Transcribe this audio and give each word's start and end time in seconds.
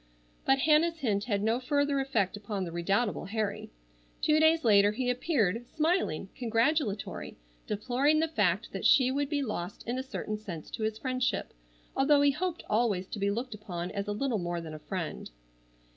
But 0.45 0.57
Hannah's 0.57 0.97
hint 0.97 1.25
had 1.25 1.43
no 1.43 1.59
further 1.59 1.99
effect 1.99 2.35
upon 2.35 2.63
the 2.63 2.71
redoubtable 2.71 3.25
Harry. 3.25 3.69
Two 4.19 4.39
days 4.39 4.63
later 4.65 4.93
he 4.93 5.11
appeared, 5.11 5.63
smiling, 5.75 6.29
congratulatory, 6.35 7.37
deploring 7.67 8.19
the 8.19 8.27
fact 8.27 8.71
that 8.71 8.83
she 8.83 9.11
would 9.11 9.29
be 9.29 9.43
lost 9.43 9.87
in 9.87 9.99
a 9.99 10.03
certain 10.03 10.37
sense 10.39 10.71
to 10.71 10.81
his 10.81 10.97
friendship, 10.97 11.53
although 11.95 12.21
he 12.21 12.31
hoped 12.31 12.63
always 12.67 13.05
to 13.09 13.19
be 13.19 13.29
looked 13.29 13.53
upon 13.53 13.91
as 13.91 14.07
a 14.07 14.11
little 14.11 14.39
more 14.39 14.59
than 14.59 14.73
a 14.73 14.79
friend. 14.79 15.29